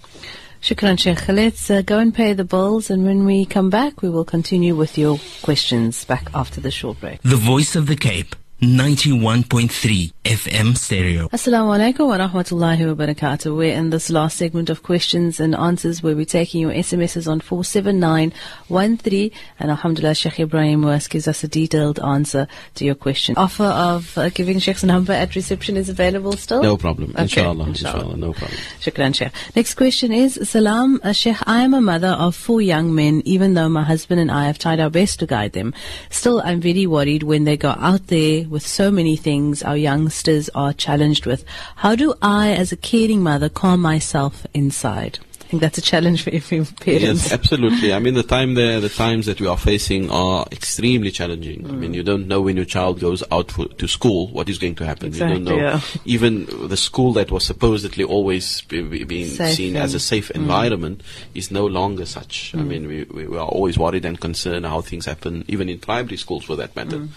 [0.63, 1.27] Shukran, Sheikh.
[1.27, 4.77] Let's uh, go and pay the bills, and when we come back, we will continue
[4.77, 7.21] with your questions back after the short break.
[7.23, 11.29] The Voice of the Cape, 91.3 FM stereo.
[11.31, 13.57] Assalamu alaikum wa rahmatullahi wa barakatuh.
[13.57, 17.41] We're in this last segment of questions and answers where we're taking your SMSs on
[17.41, 19.33] 47913.
[19.59, 23.35] And Alhamdulillah, Sheikh Ibrahim West gives us a detailed answer to your question.
[23.37, 26.63] Offer of uh, giving Sheikh's number at reception is available still?
[26.63, 27.11] No problem.
[27.11, 28.01] Okay, inshallah, inshallah.
[28.03, 28.59] inshallah, no problem.
[28.81, 29.33] Shukran, Sheikh.
[29.57, 31.39] Next question is Salam, uh, Sheikh.
[31.49, 34.61] I am a mother of four young men, even though my husband and I have
[34.61, 35.75] tried our best to guide them.
[36.11, 39.77] Still, I'm very worried when they go out there with so many things our
[40.13, 41.43] youngsters are challenged with.
[41.77, 45.19] How do I, as a caring mother, calm myself inside?
[45.41, 47.03] I think that's a challenge for every parent.
[47.03, 47.93] Yes, absolutely.
[47.95, 51.67] I mean, the time there, the times that we are facing are extremely challenging.
[51.67, 51.79] I Mm.
[51.79, 54.75] mean, you don't know when your child goes out for, to school what is going
[54.77, 55.13] to happen.
[55.13, 55.57] you don't know.
[55.57, 55.81] yeah.
[56.07, 60.31] Even the school that was supposedly always be, be- being Safe seen as a safe
[60.31, 61.03] environment
[61.35, 62.53] is no longer such.
[62.55, 62.61] Mm.
[62.61, 65.79] I mean, we, we, we are always worried and concerned how things happen, even in
[65.81, 67.09] primary schools for that matter.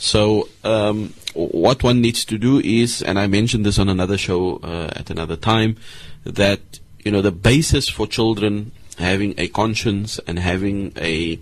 [0.00, 0.02] Mm.
[0.02, 4.56] So, um, what one needs to do is, and I mentioned this on another show
[4.62, 5.76] uh, at another time,
[6.24, 11.38] that you know the basis for children having a conscience and having a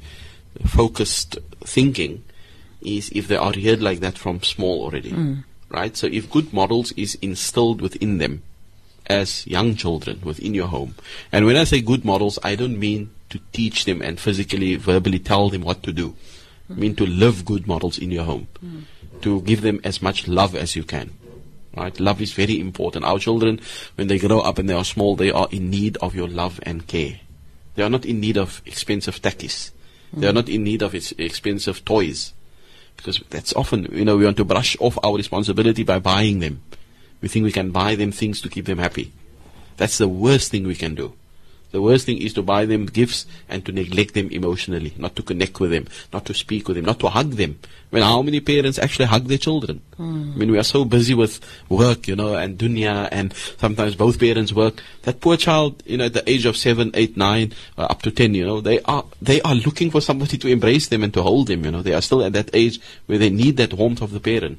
[0.67, 2.25] focused thinking
[2.81, 5.13] is if they are reared like that from small already,
[5.69, 5.97] right?
[5.97, 8.43] So, if good models is instilled within them
[9.07, 10.95] as young children within your home,
[11.33, 15.19] and when I say good models, I don't mean to teach them and physically, verbally
[15.19, 16.17] tell them what to do.
[16.69, 18.49] Mean to live good models in your home,
[19.23, 21.11] to give them as much love as you can.
[21.77, 21.99] Right?
[21.99, 23.05] Love is very important.
[23.05, 23.61] Our children,
[23.95, 26.61] when they grow up and they are small, they are in need of your love
[26.65, 27.21] and care.
[27.75, 29.71] They are not in need of expensive tackies.
[30.13, 32.33] They are not in need of ex- expensive toys.
[32.97, 36.63] Because that's often, you know, we want to brush off our responsibility by buying them.
[37.21, 39.13] We think we can buy them things to keep them happy.
[39.77, 41.15] That's the worst thing we can do.
[41.71, 45.23] The worst thing is to buy them gifts and to neglect them emotionally, not to
[45.23, 47.59] connect with them, not to speak with them, not to hug them.
[47.93, 49.83] I mean, how many parents actually hug their children?
[49.99, 54.19] I mean, we are so busy with work, you know, and dunya, and sometimes both
[54.19, 54.83] parents work.
[55.03, 58.11] That poor child, you know, at the age of seven, eight, nine, uh, up to
[58.11, 61.23] ten, you know, they are they are looking for somebody to embrace them and to
[61.23, 61.65] hold them.
[61.65, 64.21] You know, they are still at that age where they need that warmth of the
[64.21, 64.59] parent.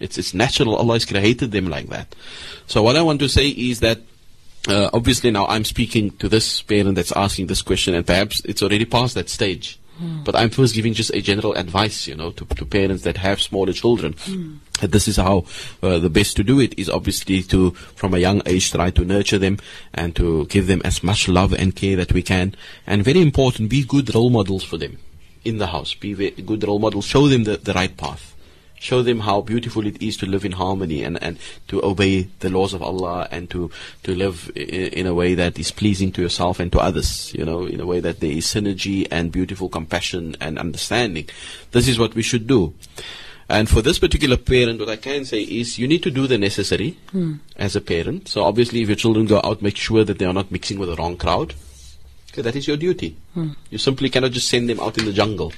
[0.00, 0.76] It's it's natural.
[0.76, 2.14] Allah has created them like that.
[2.66, 4.00] So what I want to say is that
[4.70, 8.62] uh, obviously now I'm speaking to this parent that's asking this question, and perhaps it's
[8.62, 9.78] already past that stage.
[10.24, 13.40] But I'm first giving just a general advice, you know, to, to parents that have
[13.40, 14.14] smaller children.
[14.80, 15.44] That this is how
[15.82, 19.04] uh, the best to do it is obviously to, from a young age, try to
[19.04, 19.58] nurture them
[19.92, 22.54] and to give them as much love and care that we can.
[22.86, 24.96] And very important, be good role models for them
[25.44, 25.92] in the house.
[25.92, 27.04] Be good role models.
[27.04, 28.34] Show them the, the right path
[28.80, 31.38] show them how beautiful it is to live in harmony and, and
[31.68, 33.70] to obey the laws of Allah and to,
[34.02, 37.44] to live in, in a way that is pleasing to yourself and to others, you
[37.44, 41.28] know, in a way that there is synergy and beautiful compassion and understanding.
[41.72, 42.74] This is what we should do.
[43.50, 46.38] And for this particular parent, what I can say is you need to do the
[46.38, 47.34] necessary hmm.
[47.56, 48.28] as a parent.
[48.28, 50.88] So obviously if your children go out, make sure that they are not mixing with
[50.88, 51.54] the wrong crowd.
[52.32, 53.16] Okay, that is your duty.
[53.34, 53.50] Hmm.
[53.68, 55.52] You simply cannot just send them out in the jungle.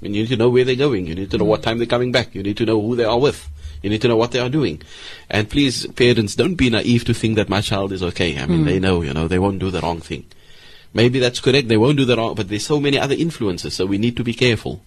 [0.00, 1.06] I mean, you need to know where they're going.
[1.06, 1.64] You need to know what mm.
[1.64, 2.34] time they're coming back.
[2.34, 3.48] You need to know who they are with.
[3.82, 4.82] You need to know what they are doing.
[5.28, 8.38] And please, parents, don't be naive to think that my child is okay.
[8.38, 8.64] I mean, mm.
[8.64, 10.24] they know, you know, they won't do the wrong thing.
[10.92, 11.68] Maybe that's correct.
[11.68, 14.24] They won't do the wrong, but there's so many other influences, so we need to
[14.24, 14.82] be careful.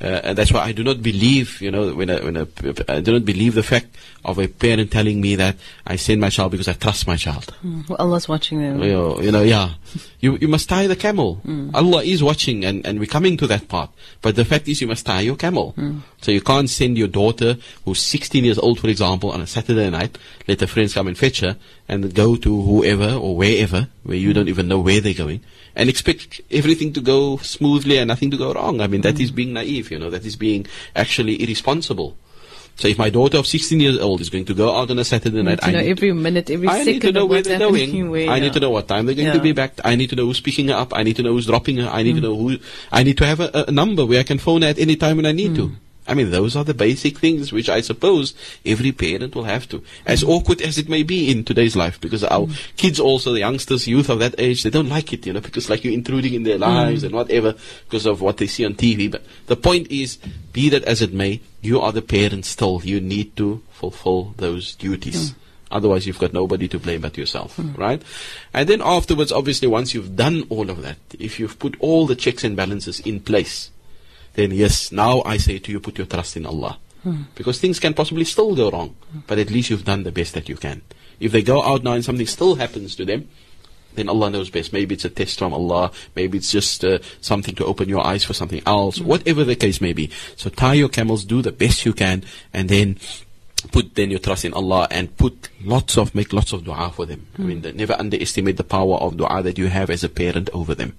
[0.00, 2.46] Uh, and that's why I do not believe, you know, when a, when a,
[2.88, 5.56] I do not believe the fact of a parent telling me that
[5.86, 7.50] I send my child because I trust my child.
[7.62, 7.82] Hmm.
[7.88, 8.80] Well, Allah's watching them.
[8.80, 9.74] You know, you know, yeah.
[10.20, 11.36] You you must tie the camel.
[11.36, 11.70] Hmm.
[11.74, 13.90] Allah is watching, and, and we're coming to that part.
[14.22, 15.72] But the fact is, you must tie your camel.
[15.72, 16.00] Hmm.
[16.20, 19.90] So you can't send your daughter, who's 16 years old, for example, on a Saturday
[19.90, 21.56] night, let her friends come and fetch her,
[21.88, 25.42] and go to whoever or wherever, where you don't even know where they're going,
[25.74, 28.80] and expect everything to go smoothly and nothing to go wrong.
[28.80, 29.20] I mean, that mm.
[29.20, 29.90] is being naive.
[29.90, 32.16] you know, that is being actually irresponsible.
[32.76, 35.04] So if my daughter of 16 years old is going to go out on a
[35.04, 37.42] Saturday night, you know, I need every minute, every I second need to know where
[37.42, 37.90] they're going.
[38.30, 38.52] I need yeah.
[38.52, 39.72] to know what time they're going to be back.
[39.84, 40.94] I need to know who's picking her up.
[40.94, 41.88] I need to know who's dropping her.
[41.88, 42.22] I need to mm.
[42.22, 42.58] know who.
[42.92, 45.16] I need to have a, a number where I can phone her at any time
[45.16, 45.68] when I need to.
[45.70, 45.76] Mm.
[46.08, 49.82] I mean, those are the basic things which I suppose every parent will have to.
[50.06, 50.30] As mm-hmm.
[50.30, 52.76] awkward as it may be in today's life, because our mm-hmm.
[52.76, 55.68] kids also, the youngsters, youth of that age, they don't like it, you know, because
[55.68, 57.06] like you're intruding in their lives mm-hmm.
[57.06, 59.10] and whatever because of what they see on TV.
[59.10, 60.16] But the point is,
[60.52, 62.80] be that as it may, you are the parent still.
[62.82, 65.34] You need to fulfill those duties.
[65.70, 68.02] Otherwise, you've got nobody to blame but yourself, right?
[68.54, 72.16] And then afterwards, obviously, once you've done all of that, if you've put all the
[72.16, 73.70] checks and balances in place,
[74.38, 76.78] then yes, now I say to you, put your trust in Allah.
[77.02, 77.22] Hmm.
[77.34, 78.94] Because things can possibly still go wrong,
[79.26, 80.82] but at least you've done the best that you can.
[81.18, 83.28] If they go out now and something still happens to them,
[83.94, 84.72] then Allah knows best.
[84.72, 85.90] Maybe it's a test from Allah.
[86.14, 88.98] Maybe it's just uh, something to open your eyes for something else.
[88.98, 89.06] Hmm.
[89.06, 90.10] Whatever the case may be.
[90.36, 92.22] So tie your camels, do the best you can,
[92.54, 92.98] and then
[93.72, 97.06] put then your trust in Allah and put lots of make lots of dua for
[97.06, 97.26] them.
[97.38, 97.76] I mean, hmm.
[97.76, 100.96] never underestimate the power of dua that you have as a parent over them.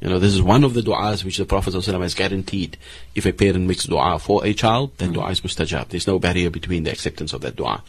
[0.00, 2.76] You know, this is one of the du'as which the Prophet ﷺ has guaranteed.
[3.16, 5.88] If a parent makes dua for a child, that dua is mustajab.
[5.88, 7.82] There's no barrier between the acceptance of that dua.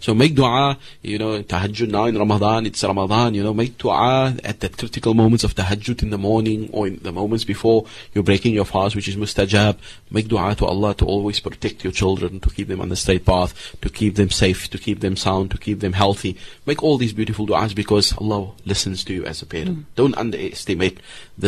[0.00, 4.34] So make dua, you know, tahajjud now in Ramadan, it's Ramadan, you know, make dua
[4.42, 8.24] at that critical moments of tahajjud in the morning or in the moments before you're
[8.24, 9.78] breaking your fast, which is mustajab.
[10.10, 13.24] Make dua to Allah to always protect your children, to keep them on the straight
[13.24, 16.36] path, to keep them safe, to keep them sound, to keep them healthy.
[16.66, 19.78] Make all these beautiful du'as because Allah listens to you as a parent.
[19.78, 19.84] Mm.
[19.94, 20.98] Don't underestimate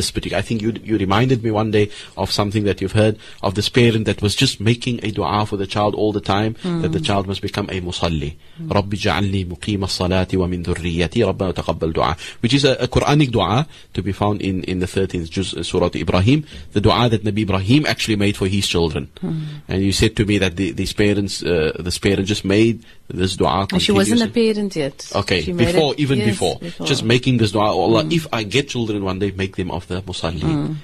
[0.05, 0.39] this particular.
[0.39, 3.69] I think you you reminded me one day of something that you've heard of this
[3.69, 6.83] parent that was just making a du'a for the child all the time mm.
[6.83, 8.37] that the child must become a musalli.
[8.61, 13.31] Rabbi ja'alni muqima salati wa min dhurriyyati rabbana taqabbal du'a, which is a, a, Quranic
[13.31, 17.25] du'a to be found in in the 13th juz uh, Surah Ibrahim, the du'a that
[17.25, 19.09] Nabi Ibrahim actually made for his children.
[19.23, 19.45] Mm.
[19.69, 23.37] And you said to me that the, these parents uh, this parent just made this
[23.37, 23.81] du'a.
[23.81, 25.11] She wasn't a parent yet.
[25.15, 27.69] Okay, before it, even yes, before, before, just making this du'a.
[27.69, 28.13] Oh Allah, hmm.
[28.13, 30.77] if I get children one day, make them of the musalli.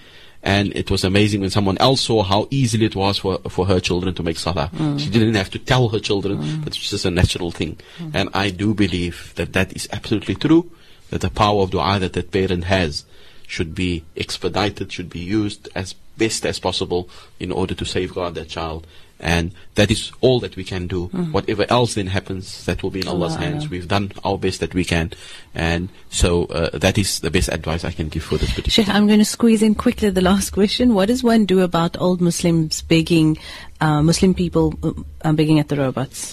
[0.42, 3.78] And it was amazing when someone else saw how easily it was for, for her
[3.78, 4.70] children to make salah.
[4.96, 7.78] She didn't have to tell her children, but it's just a natural thing.
[8.14, 10.70] And I do believe that that is absolutely true,
[11.10, 13.04] that the power of dua that that parent has
[13.46, 18.48] should be expedited, should be used as best as possible in order to safeguard that
[18.48, 18.86] child.
[19.20, 21.06] And that is all that we can do.
[21.30, 23.64] Whatever else then happens, that will be in Allah's Allah, hands.
[23.64, 23.70] Allah.
[23.70, 25.12] We've done our best that we can.
[25.54, 28.70] And so uh, that is the best advice I can give for this particular.
[28.70, 30.94] Sheikh, I'm going to squeeze in quickly the last question.
[30.94, 33.38] What does one do about old Muslims begging,
[33.80, 34.74] uh, Muslim people
[35.22, 36.32] uh, begging at the robots?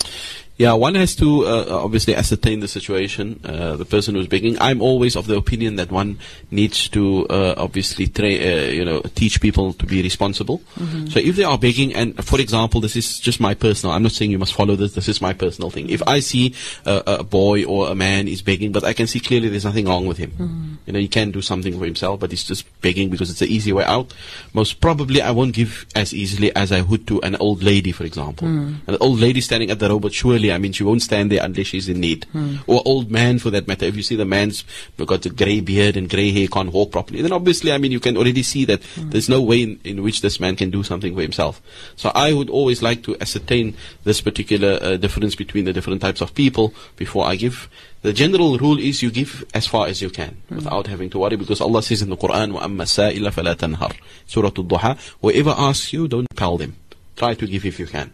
[0.58, 4.58] Yeah, one has to uh, obviously ascertain the situation, uh, the person who's begging.
[4.60, 6.18] I'm always of the opinion that one
[6.50, 10.62] needs to uh, obviously tra- uh, you know teach people to be responsible.
[11.10, 13.94] So if they are begging, and for example, this is just my personal.
[13.94, 14.94] I'm not saying you must follow this.
[14.94, 15.90] This is my personal thing.
[15.92, 19.20] If I see a, a boy or a man is begging, but I can see
[19.20, 20.80] clearly there's nothing wrong with him.
[20.88, 23.48] You know, he can do something for himself, but he's just begging because it's the
[23.48, 24.14] easy way out.
[24.54, 28.06] Most probably, I won't give as easily as I would to an old lady, for
[28.06, 28.48] example.
[28.88, 31.67] An old lady standing at the robot, surely, I mean, she won't stand there unless
[31.67, 32.27] she's in need.
[32.67, 33.87] Or old man, for that matter.
[33.87, 34.65] If you see the man's
[34.97, 38.01] got a grey beard and grey hair, can't walk properly, then obviously, I mean, you
[38.01, 41.15] can already see that there's no way in, in which this man can do something
[41.15, 41.61] for himself.
[41.97, 46.21] So I would always like to ascertain this particular uh, difference between the different types
[46.21, 47.69] of people before I give.
[48.03, 51.37] The general rule is you give as far as you can without having to worry
[51.37, 53.97] because Allah says in the Quran, وَأَمَّا السَّائِلَ فَلَا تَنْهَرْ
[54.27, 56.77] Surah Al-Duha, whoever asks you, don't tell them.
[57.18, 58.12] Try to give if you can.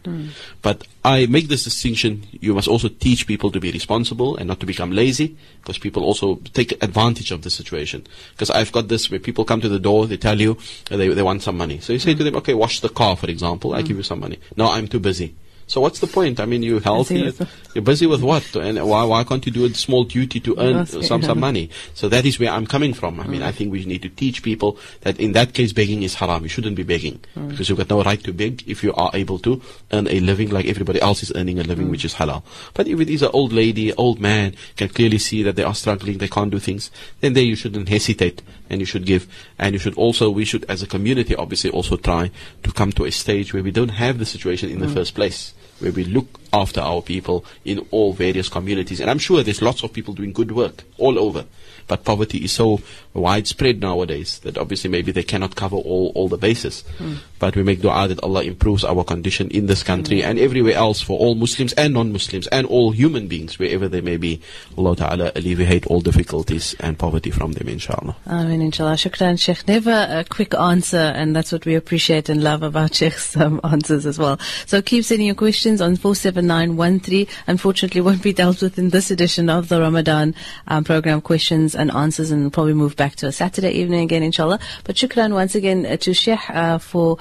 [0.62, 4.60] But I make this distinction, you must also teach people to be responsible and not
[4.60, 8.06] to become lazy because people also take advantage of the situation.
[8.32, 10.56] Because I've got this where people come to the door, they tell you
[10.88, 11.80] they, they want some money.
[11.80, 14.20] So you say to them, okay, wash the car, for example, I give you some
[14.20, 14.38] money.
[14.56, 15.34] No, I'm too busy.
[15.66, 16.40] So what's the point?
[16.40, 17.32] I mean, you're healthy.
[17.74, 18.54] You're busy with what?
[18.54, 21.70] And why, why can't you do a small duty to earn some, some money?
[21.94, 23.18] So that is where I'm coming from.
[23.18, 26.14] I mean, I think we need to teach people that in that case, begging is
[26.14, 26.42] haram.
[26.42, 29.38] You shouldn't be begging because you've got no right to beg if you are able
[29.40, 29.60] to
[29.92, 32.42] earn a living like everybody else is earning a living, which is halal.
[32.74, 35.74] But if it is an old lady, old man, can clearly see that they are
[35.74, 36.90] struggling, they can't do things,
[37.20, 39.26] then there you shouldn't hesitate and you should give.
[39.58, 42.30] And you should also, we should as a community obviously also try
[42.62, 44.94] to come to a stage where we don't have the situation in the mm.
[44.94, 49.00] first place where we look after our people in all various communities.
[49.00, 51.44] And I'm sure there's lots of people doing good work all over.
[51.86, 52.80] But poverty is so
[53.14, 56.84] widespread nowadays that obviously maybe they cannot cover all, all the bases.
[56.98, 57.18] Mm.
[57.38, 60.24] But we make dua that Allah improves our condition in this country mm.
[60.24, 64.16] and everywhere else for all Muslims and non-Muslims and all human beings wherever they may
[64.16, 64.40] be.
[64.76, 68.16] Allah Ta'ala alleviate all difficulties and poverty from them inshallah.
[68.26, 68.94] Amen inshallah.
[68.94, 69.66] Shukran Sheikh.
[69.68, 74.06] Never a quick answer and that's what we appreciate and love about Sheikh's um, answers
[74.06, 74.38] as well.
[74.66, 77.26] So keep sending your questions on 47913.
[77.46, 80.34] Unfortunately won't be dealt with in this edition of the Ramadan
[80.66, 84.58] um, program questions and answers and probably move back to a Saturday evening again, inshallah.
[84.84, 87.18] But shukran once again uh, to Sheikh uh, for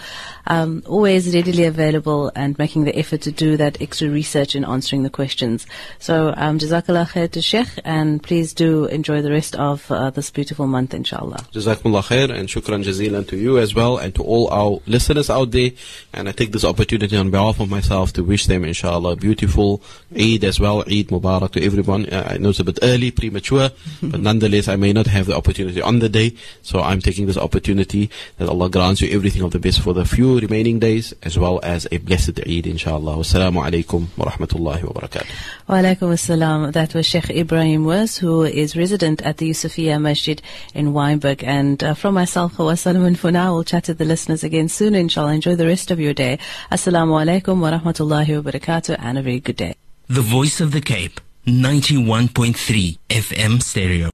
[0.47, 5.03] um, always readily available and making the effort to do that extra research in answering
[5.03, 5.65] the questions.
[5.99, 10.29] So, um, Jazakallah khair to Sheikh and please do enjoy the rest of uh, this
[10.31, 11.37] beautiful month, inshallah.
[11.53, 15.51] Jazakumullah khair and shukran jazilan to you as well and to all our listeners out
[15.51, 15.71] there.
[16.13, 19.81] And I take this opportunity on behalf of myself to wish them, inshallah, beautiful
[20.15, 20.81] Eid as well.
[20.81, 22.07] Eid Mubarak to everyone.
[22.07, 23.69] Uh, I know it's a bit early, premature,
[24.01, 26.35] but nonetheless, I may not have the opportunity on the day.
[26.61, 30.05] So I'm taking this opportunity that Allah grants you everything of the best for the
[30.05, 33.17] few remaining days as well as a blessed Eid inshallah.
[33.17, 35.29] Wassalamu alaikum wa rahmatullahi wa barakatuh.
[35.67, 36.73] Wa alaikum assalam.
[36.73, 40.41] That was Sheikh Ebrahim Moos, who is resident at the Yusufia Masjid
[40.73, 41.43] in Wynberg.
[41.43, 44.95] And uh, from myself, Hawa Salomon, for now, we'll chat to the listeners again soon
[44.95, 45.33] inshallah.
[45.33, 46.39] Enjoy the rest of your day.
[46.71, 49.75] Assalamu alaikum wa rahmatullahi wa barakatuh and a very good day.
[50.07, 54.09] The Voice of the Cape, 91.3 FM stereo.